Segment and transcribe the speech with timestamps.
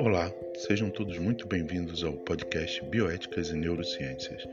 [0.00, 4.48] Olá, sejam todos muito bem-vindos ao podcast Bioéticas e Neurociências.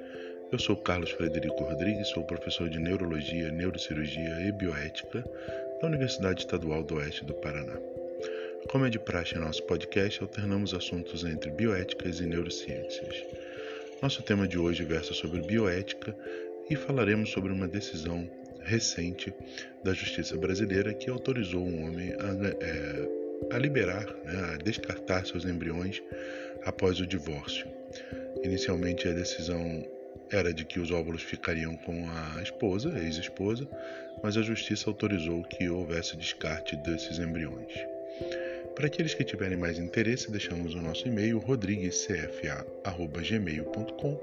[0.52, 5.24] Eu sou Carlos Frederico Rodrigues, sou professor de Neurologia, Neurocirurgia e Bioética
[5.82, 7.80] da Universidade Estadual do Oeste do Paraná.
[8.70, 13.24] Como é de praxe em nosso podcast, alternamos assuntos entre bioéticas e neurociências.
[14.02, 16.16] Nosso tema de hoje versa sobre bioética
[16.70, 18.30] e falaremos sobre uma decisão
[18.66, 19.34] recente
[19.84, 25.46] da Justiça Brasileira que autorizou um homem a, é, a liberar, né, a descartar seus
[25.46, 26.02] embriões
[26.66, 27.68] após o divórcio.
[28.44, 29.86] Inicialmente a decisão
[30.32, 33.68] era de que os óvulos ficariam com a esposa, ex-esposa,
[34.24, 37.72] mas a justiça autorizou que houvesse descarte desses embriões.
[38.86, 44.22] Para aqueles que tiverem mais interesse, deixamos o nosso e-mail rodriguescfa@gmail.com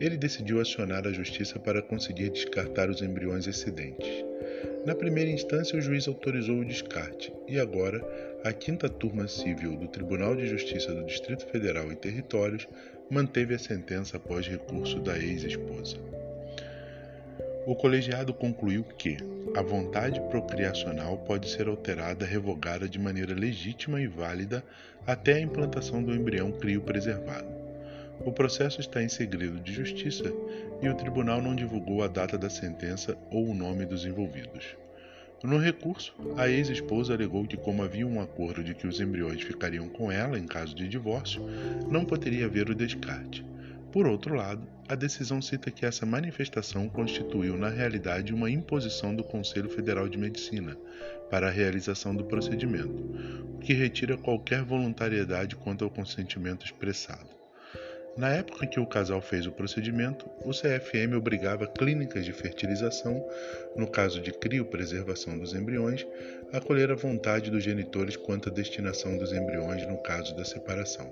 [0.00, 4.24] ele decidiu acionar a justiça para conseguir descartar os embriões excedentes.
[4.84, 8.04] Na primeira instância, o juiz autorizou o descarte e agora
[8.44, 12.68] a quinta turma civil do Tribunal de Justiça do Distrito Federal e Territórios
[13.10, 15.96] manteve a sentença após recurso da ex-esposa.
[17.68, 19.18] O colegiado concluiu que
[19.54, 24.64] a vontade procriacional pode ser alterada, revogada de maneira legítima e válida
[25.06, 27.46] até a implantação do embrião criopreservado.
[28.24, 30.32] O processo está em segredo de justiça
[30.80, 34.74] e o tribunal não divulgou a data da sentença ou o nome dos envolvidos.
[35.44, 39.90] No recurso, a ex-esposa alegou que, como havia um acordo de que os embriões ficariam
[39.90, 41.42] com ela em caso de divórcio,
[41.90, 43.44] não poderia haver o descarte.
[43.92, 49.24] Por outro lado, a decisão cita que essa manifestação constituiu, na realidade, uma imposição do
[49.24, 50.76] Conselho Federal de Medicina
[51.30, 53.02] para a realização do procedimento,
[53.54, 57.38] o que retira qualquer voluntariedade quanto ao consentimento expressado.
[58.18, 63.24] Na época em que o casal fez o procedimento, o CFM obrigava clínicas de fertilização,
[63.76, 66.04] no caso de criopreservação dos embriões,
[66.52, 71.08] a colher a vontade dos genitores quanto à destinação dos embriões no caso da separação.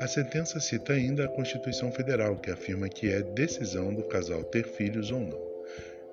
[0.00, 4.64] A sentença cita ainda a Constituição Federal, que afirma que é decisão do casal ter
[4.64, 5.48] filhos ou não.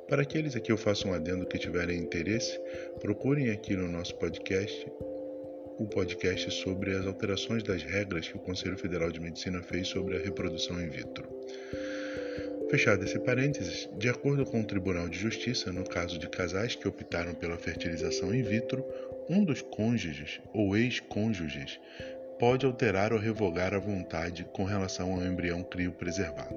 [0.07, 2.59] Para aqueles aqui eu faço um adendo que tiverem interesse,
[2.99, 4.91] procurem aqui no nosso podcast
[5.77, 10.15] o podcast sobre as alterações das regras que o Conselho Federal de Medicina fez sobre
[10.15, 11.27] a reprodução in vitro.
[12.69, 16.87] Fechado esse parênteses, de acordo com o Tribunal de Justiça, no caso de casais que
[16.87, 18.83] optaram pela fertilização in vitro,
[19.29, 21.79] um dos cônjuges ou ex-cônjuges
[22.39, 26.55] pode alterar ou revogar a vontade com relação ao embrião criopreservado.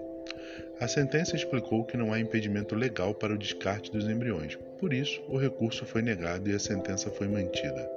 [0.80, 5.22] A sentença explicou que não há impedimento legal para o descarte dos embriões, por isso
[5.28, 7.88] o recurso foi negado e a sentença foi mantida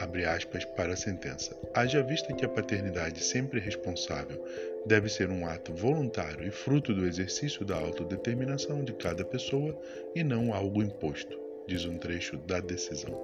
[0.00, 1.54] abre aspas, para a sentença.
[1.74, 4.42] Haja vista que a paternidade sempre responsável
[4.86, 9.78] deve ser um ato voluntário e fruto do exercício da autodeterminação de cada pessoa
[10.14, 13.14] e não algo imposto, diz um trecho da decisão.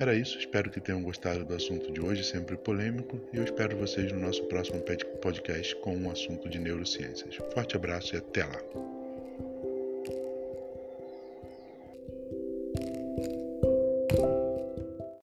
[0.00, 3.76] Era isso, espero que tenham gostado do assunto de hoje, sempre polêmico, e eu espero
[3.76, 4.80] vocês no nosso próximo
[5.20, 7.36] podcast com um assunto de neurociências.
[7.52, 8.99] Forte abraço e até lá!